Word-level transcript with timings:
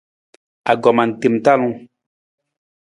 Anggoma 0.69 1.03
tem 1.19 1.35
talung. 1.45 1.75